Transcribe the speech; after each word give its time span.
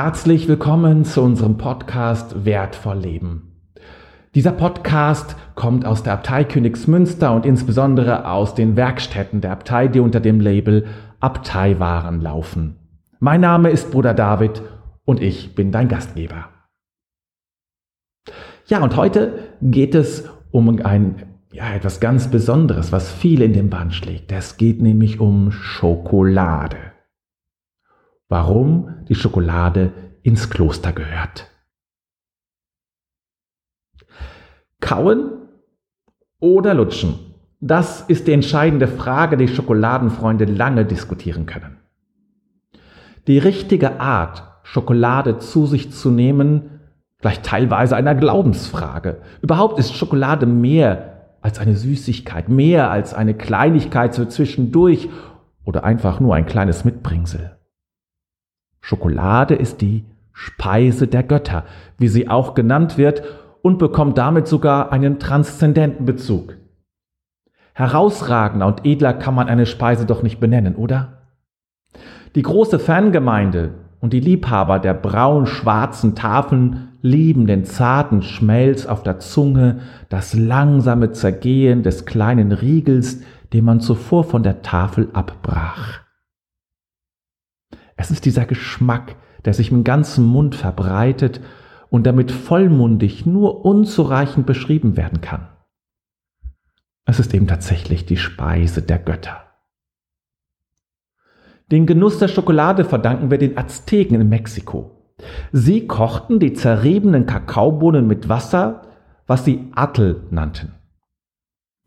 Herzlich 0.00 0.46
willkommen 0.46 1.04
zu 1.04 1.22
unserem 1.22 1.58
Podcast 1.58 2.44
Wertvoll 2.44 2.98
Leben. 2.98 3.56
Dieser 4.32 4.52
Podcast 4.52 5.34
kommt 5.56 5.84
aus 5.84 6.04
der 6.04 6.12
Abtei 6.12 6.44
Königsmünster 6.44 7.34
und 7.34 7.44
insbesondere 7.44 8.30
aus 8.30 8.54
den 8.54 8.76
Werkstätten 8.76 9.40
der 9.40 9.50
Abtei, 9.50 9.88
die 9.88 9.98
unter 9.98 10.20
dem 10.20 10.38
Label 10.38 10.86
Abteiwaren 11.18 12.20
laufen. 12.20 12.76
Mein 13.18 13.40
Name 13.40 13.70
ist 13.70 13.90
Bruder 13.90 14.14
David 14.14 14.62
und 15.04 15.20
ich 15.20 15.56
bin 15.56 15.72
dein 15.72 15.88
Gastgeber. 15.88 16.48
Ja, 18.66 18.80
und 18.84 18.94
heute 18.94 19.48
geht 19.60 19.96
es 19.96 20.30
um 20.52 20.80
ein 20.80 21.24
ja, 21.50 21.74
etwas 21.74 21.98
ganz 21.98 22.30
Besonderes, 22.30 22.92
was 22.92 23.10
viel 23.10 23.42
in 23.42 23.52
den 23.52 23.68
Band 23.68 23.92
schlägt. 23.94 24.30
Es 24.30 24.58
geht 24.58 24.80
nämlich 24.80 25.18
um 25.18 25.50
Schokolade. 25.50 26.76
Warum 28.28 29.06
die 29.08 29.14
Schokolade 29.14 29.92
ins 30.22 30.50
Kloster 30.50 30.92
gehört. 30.92 31.50
Kauen 34.80 35.30
oder 36.38 36.74
lutschen? 36.74 37.18
Das 37.60 38.02
ist 38.02 38.26
die 38.26 38.32
entscheidende 38.32 38.86
Frage, 38.86 39.36
die 39.36 39.48
Schokoladenfreunde 39.48 40.44
lange 40.44 40.84
diskutieren 40.84 41.46
können. 41.46 41.78
Die 43.26 43.38
richtige 43.38 44.00
Art, 44.00 44.44
Schokolade 44.62 45.38
zu 45.38 45.66
sich 45.66 45.90
zu 45.90 46.10
nehmen, 46.10 46.80
vielleicht 47.18 47.44
teilweise 47.44 47.96
einer 47.96 48.14
Glaubensfrage. 48.14 49.22
Überhaupt 49.42 49.78
ist 49.78 49.94
Schokolade 49.94 50.46
mehr 50.46 51.36
als 51.40 51.58
eine 51.58 51.76
Süßigkeit, 51.76 52.48
mehr 52.48 52.90
als 52.90 53.14
eine 53.14 53.34
Kleinigkeit 53.34 54.14
so 54.14 54.24
zwischendurch 54.26 55.08
oder 55.64 55.84
einfach 55.84 56.20
nur 56.20 56.34
ein 56.34 56.46
kleines 56.46 56.84
Mitbringsel. 56.84 57.57
Schokolade 58.88 59.54
ist 59.54 59.82
die 59.82 60.06
Speise 60.32 61.08
der 61.08 61.22
Götter, 61.22 61.66
wie 61.98 62.08
sie 62.08 62.26
auch 62.26 62.54
genannt 62.54 62.96
wird, 62.96 63.22
und 63.60 63.78
bekommt 63.78 64.16
damit 64.16 64.48
sogar 64.48 64.92
einen 64.92 65.18
transzendenten 65.18 66.06
Bezug. 66.06 66.56
Herausragender 67.74 68.66
und 68.66 68.86
edler 68.86 69.12
kann 69.12 69.34
man 69.34 69.46
eine 69.46 69.66
Speise 69.66 70.06
doch 70.06 70.22
nicht 70.22 70.40
benennen, 70.40 70.74
oder? 70.74 71.24
Die 72.34 72.40
große 72.40 72.78
Fangemeinde 72.78 73.74
und 74.00 74.14
die 74.14 74.20
Liebhaber 74.20 74.78
der 74.78 74.94
braun-schwarzen 74.94 76.14
Tafeln 76.14 76.88
lieben 77.02 77.46
den 77.46 77.66
zarten 77.66 78.22
Schmelz 78.22 78.86
auf 78.86 79.02
der 79.02 79.18
Zunge, 79.18 79.80
das 80.08 80.32
langsame 80.32 81.12
Zergehen 81.12 81.82
des 81.82 82.06
kleinen 82.06 82.52
Riegels, 82.52 83.20
den 83.52 83.66
man 83.66 83.80
zuvor 83.80 84.24
von 84.24 84.42
der 84.42 84.62
Tafel 84.62 85.10
abbrach. 85.12 86.07
Es 87.98 88.12
ist 88.12 88.24
dieser 88.24 88.46
Geschmack, 88.46 89.16
der 89.44 89.52
sich 89.52 89.72
im 89.72 89.82
ganzen 89.82 90.24
Mund 90.24 90.54
verbreitet 90.54 91.40
und 91.90 92.06
damit 92.06 92.30
vollmundig 92.30 93.26
nur 93.26 93.64
unzureichend 93.64 94.46
beschrieben 94.46 94.96
werden 94.96 95.20
kann. 95.20 95.48
Es 97.04 97.18
ist 97.18 97.34
eben 97.34 97.48
tatsächlich 97.48 98.06
die 98.06 98.16
Speise 98.16 98.82
der 98.82 99.00
Götter. 99.00 99.42
Den 101.72 101.86
Genuss 101.86 102.18
der 102.18 102.28
Schokolade 102.28 102.84
verdanken 102.84 103.32
wir 103.32 103.38
den 103.38 103.58
Azteken 103.58 104.20
in 104.20 104.28
Mexiko. 104.28 105.14
Sie 105.50 105.88
kochten 105.88 106.38
die 106.38 106.52
zerriebenen 106.52 107.26
Kakaobohnen 107.26 108.06
mit 108.06 108.28
Wasser, 108.28 108.82
was 109.26 109.44
sie 109.44 109.72
Atl 109.74 110.22
nannten. 110.30 110.74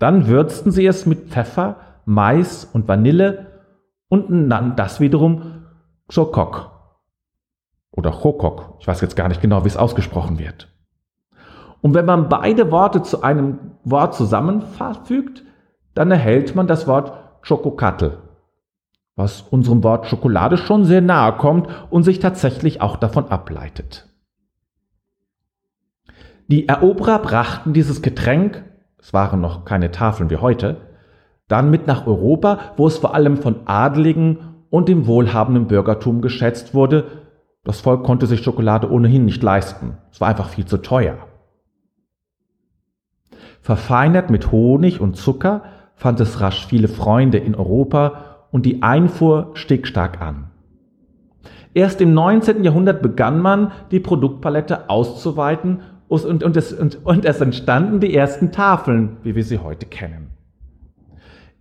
Dann 0.00 0.26
würzten 0.26 0.72
sie 0.72 0.86
es 0.86 1.06
mit 1.06 1.28
Pfeffer, 1.28 1.76
Mais 2.04 2.64
und 2.64 2.88
Vanille 2.88 3.46
und 4.08 4.28
nannten 4.28 4.74
das 4.74 4.98
wiederum 4.98 5.59
Chokok 6.12 6.70
oder 7.92 8.10
Chokok. 8.12 8.76
Ich 8.80 8.88
weiß 8.88 9.00
jetzt 9.00 9.16
gar 9.16 9.28
nicht 9.28 9.40
genau, 9.40 9.64
wie 9.64 9.68
es 9.68 9.76
ausgesprochen 9.76 10.38
wird. 10.38 10.68
Und 11.82 11.94
wenn 11.94 12.04
man 12.04 12.28
beide 12.28 12.70
Worte 12.70 13.02
zu 13.02 13.22
einem 13.22 13.58
Wort 13.84 14.14
zusammenfügt, 14.14 15.44
dann 15.94 16.10
erhält 16.10 16.54
man 16.54 16.66
das 16.66 16.86
Wort 16.86 17.12
Chokokatl, 17.46 18.18
was 19.16 19.42
unserem 19.42 19.82
Wort 19.82 20.06
Schokolade 20.06 20.56
schon 20.56 20.84
sehr 20.84 21.00
nahe 21.00 21.32
kommt 21.36 21.68
und 21.90 22.02
sich 22.02 22.18
tatsächlich 22.18 22.80
auch 22.80 22.96
davon 22.96 23.28
ableitet. 23.28 24.06
Die 26.48 26.68
Eroberer 26.68 27.20
brachten 27.20 27.72
dieses 27.72 28.02
Getränk, 28.02 28.64
es 28.98 29.12
waren 29.12 29.40
noch 29.40 29.64
keine 29.64 29.90
Tafeln 29.90 30.30
wie 30.30 30.36
heute, 30.36 30.76
dann 31.48 31.70
mit 31.70 31.86
nach 31.86 32.06
Europa, 32.06 32.58
wo 32.76 32.86
es 32.86 32.98
vor 32.98 33.14
allem 33.14 33.36
von 33.36 33.66
Adligen 33.66 34.49
und 34.70 34.88
dem 34.88 35.06
wohlhabenden 35.06 35.66
Bürgertum 35.66 36.22
geschätzt 36.22 36.74
wurde, 36.74 37.04
das 37.64 37.80
Volk 37.80 38.04
konnte 38.04 38.26
sich 38.26 38.42
Schokolade 38.42 38.90
ohnehin 38.90 39.26
nicht 39.26 39.42
leisten. 39.42 39.98
Es 40.10 40.20
war 40.20 40.28
einfach 40.28 40.48
viel 40.48 40.64
zu 40.64 40.78
teuer. 40.78 41.18
Verfeinert 43.60 44.30
mit 44.30 44.50
Honig 44.50 45.00
und 45.00 45.16
Zucker 45.16 45.64
fand 45.94 46.18
es 46.20 46.40
rasch 46.40 46.66
viele 46.66 46.88
Freunde 46.88 47.38
in 47.38 47.54
Europa 47.54 48.46
und 48.50 48.64
die 48.64 48.82
Einfuhr 48.82 49.50
stieg 49.54 49.86
stark 49.86 50.22
an. 50.22 50.50
Erst 51.74 52.00
im 52.00 52.14
19. 52.14 52.64
Jahrhundert 52.64 53.02
begann 53.02 53.38
man, 53.40 53.72
die 53.90 54.00
Produktpalette 54.00 54.88
auszuweiten 54.88 55.82
und, 56.08 56.42
und, 56.42 56.56
es, 56.56 56.72
und, 56.72 57.04
und 57.04 57.24
es 57.24 57.40
entstanden 57.40 58.00
die 58.00 58.14
ersten 58.14 58.50
Tafeln, 58.50 59.18
wie 59.22 59.36
wir 59.36 59.44
sie 59.44 59.58
heute 59.58 59.86
kennen. 59.86 60.30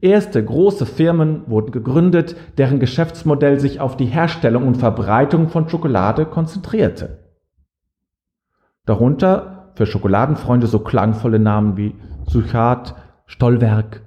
Erste 0.00 0.44
große 0.44 0.86
Firmen 0.86 1.42
wurden 1.48 1.72
gegründet, 1.72 2.36
deren 2.56 2.78
Geschäftsmodell 2.78 3.58
sich 3.58 3.80
auf 3.80 3.96
die 3.96 4.06
Herstellung 4.06 4.66
und 4.66 4.76
Verbreitung 4.76 5.48
von 5.48 5.68
Schokolade 5.68 6.24
konzentrierte. 6.24 7.18
Darunter 8.86 9.72
für 9.74 9.86
Schokoladenfreunde 9.86 10.66
so 10.66 10.78
klangvolle 10.78 11.40
Namen 11.40 11.76
wie 11.76 11.94
Suchat, 12.26 12.94
Stollwerk, 13.26 14.02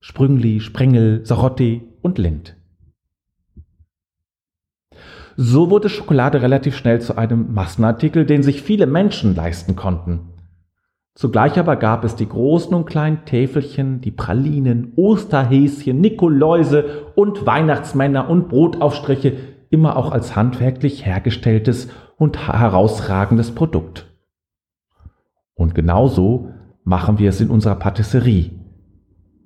Sprüngli, 0.00 0.60
Sprengel, 0.60 1.26
Sarotti 1.26 1.88
und 2.00 2.18
Lind. 2.18 2.56
So 5.36 5.68
wurde 5.70 5.88
Schokolade 5.88 6.42
relativ 6.42 6.76
schnell 6.76 7.00
zu 7.00 7.18
einem 7.18 7.52
Massenartikel, 7.54 8.24
den 8.24 8.44
sich 8.44 8.62
viele 8.62 8.86
Menschen 8.86 9.34
leisten 9.34 9.74
konnten. 9.74 10.33
Zugleich 11.14 11.58
aber 11.60 11.76
gab 11.76 12.02
es 12.04 12.16
die 12.16 12.28
großen 12.28 12.74
und 12.74 12.86
kleinen 12.86 13.24
Täfelchen, 13.24 14.00
die 14.00 14.10
Pralinen, 14.10 14.94
Osterhäschen, 14.96 16.00
Nikoläuse 16.00 17.06
und 17.14 17.46
Weihnachtsmänner 17.46 18.28
und 18.28 18.48
Brotaufstriche, 18.48 19.36
immer 19.70 19.96
auch 19.96 20.10
als 20.10 20.34
handwerklich 20.34 21.06
hergestelltes 21.06 21.88
und 22.16 22.48
herausragendes 22.48 23.52
Produkt. 23.54 24.12
Und 25.54 25.76
genauso 25.76 26.50
machen 26.82 27.18
wir 27.18 27.28
es 27.28 27.40
in 27.40 27.48
unserer 27.48 27.76
Patisserie, 27.76 28.50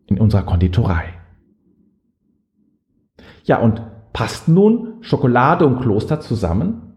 in 0.07 0.19
unserer 0.19 0.45
Konditorei. 0.45 1.05
Ja, 3.45 3.59
und 3.59 3.83
passt 4.15 4.49
nun 4.49 5.03
Schokolade 5.03 5.67
und 5.67 5.81
Kloster 5.81 6.21
zusammen? 6.21 6.88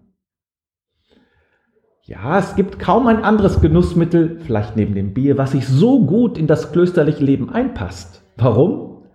Ja, 2.12 2.38
es 2.38 2.58
gibt 2.58 2.78
kaum 2.78 3.08
ein 3.08 3.24
anderes 3.24 3.62
Genussmittel, 3.62 4.42
vielleicht 4.44 4.76
neben 4.76 4.96
dem 4.96 5.14
Bier, 5.14 5.38
was 5.38 5.54
sich 5.54 5.66
so 5.66 6.06
gut 6.06 6.38
in 6.38 6.46
das 6.46 6.74
klösterliche 6.74 7.24
Leben 7.24 7.50
einpasst. 7.50 8.22
Warum? 8.36 9.06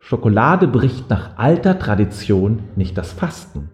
Schokolade 0.00 0.66
bricht 0.66 1.08
nach 1.08 1.38
alter 1.38 1.78
Tradition 1.78 2.64
nicht 2.74 2.98
das 2.98 3.12
Fasten. 3.12 3.70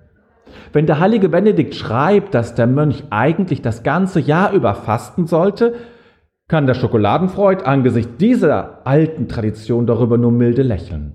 Wenn 0.75 0.85
der 0.85 1.01
heilige 1.01 1.31
Benedikt 1.31 1.77
schreibt, 1.77 2.35
dass 2.35 2.55
der 2.55 2.67
Mönch 2.67 3.05
eigentlich 3.09 3.63
das 3.63 3.85
ganze 3.85 4.21
Jahr 4.21 4.53
über 4.53 4.75
fasten 4.75 5.27
sollte, 5.27 5.77
kann 6.47 6.67
der 6.67 6.75
Schokoladenfreud 6.75 7.63
angesichts 7.63 8.19
dieser 8.19 8.87
alten 8.87 9.29
Tradition 9.29 9.87
darüber 9.87 10.19
nur 10.19 10.33
milde 10.33 10.63
lächeln. 10.63 11.15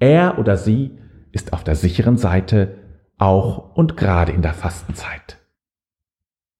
Er 0.00 0.36
oder 0.40 0.56
sie 0.56 0.98
ist 1.30 1.52
auf 1.52 1.62
der 1.62 1.76
sicheren 1.76 2.16
Seite, 2.16 2.74
auch 3.18 3.76
und 3.76 3.96
gerade 3.96 4.32
in 4.32 4.42
der 4.42 4.54
Fastenzeit. 4.54 5.37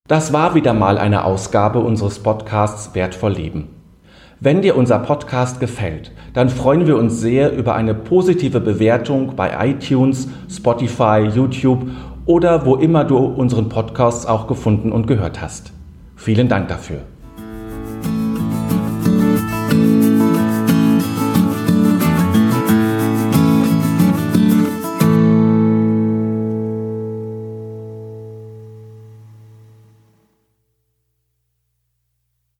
Das 0.08 0.32
war 0.32 0.54
wieder 0.54 0.72
mal 0.72 0.96
eine 0.96 1.24
Ausgabe 1.24 1.80
unseres 1.80 2.20
Podcasts 2.20 2.94
Wertvoll 2.94 3.32
Leben. 3.32 3.68
Wenn 4.40 4.62
dir 4.62 4.74
unser 4.74 5.00
Podcast 5.00 5.60
gefällt, 5.60 6.12
dann 6.32 6.48
freuen 6.48 6.86
wir 6.86 6.96
uns 6.96 7.20
sehr 7.20 7.54
über 7.54 7.74
eine 7.74 7.92
positive 7.92 8.58
Bewertung 8.58 9.36
bei 9.36 9.68
iTunes, 9.68 10.30
Spotify, 10.50 11.28
YouTube 11.30 11.88
oder 12.24 12.64
wo 12.64 12.76
immer 12.76 13.04
du 13.04 13.18
unseren 13.18 13.68
Podcast 13.68 14.26
auch 14.26 14.46
gefunden 14.46 14.92
und 14.92 15.06
gehört 15.06 15.42
hast. 15.42 15.72
Vielen 16.16 16.48
Dank 16.48 16.68
dafür. 16.68 17.00